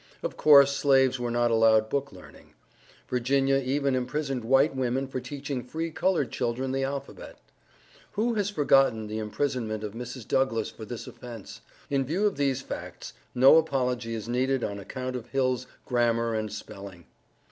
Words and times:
Of 0.23 0.35
course, 0.35 0.71
slaves 0.75 1.19
were 1.19 1.29
not 1.29 1.51
allowed 1.51 1.87
book 1.87 2.11
learning. 2.11 2.55
Virginia 3.07 3.57
even 3.63 3.93
imprisoned 3.93 4.43
white 4.43 4.75
women 4.75 5.07
for 5.07 5.19
teaching 5.19 5.63
free 5.63 5.91
colored 5.91 6.31
children 6.31 6.71
the 6.71 6.83
alphabet. 6.83 7.37
Who 8.13 8.33
has 8.33 8.49
forgotten 8.49 9.05
the 9.05 9.19
imprisonment 9.19 9.83
of 9.83 9.93
Mrs. 9.93 10.27
Douglass 10.27 10.71
for 10.71 10.85
this 10.85 11.05
offense? 11.05 11.61
In 11.91 12.03
view 12.03 12.25
of 12.25 12.35
these 12.35 12.63
facts, 12.63 13.13
no 13.35 13.57
apology 13.57 14.15
is 14.15 14.27
needed 14.27 14.63
on 14.63 14.79
account 14.79 15.15
of 15.15 15.27
Hill's 15.27 15.67
grammar 15.85 16.33
and 16.33 16.51
spelling. 16.51 17.05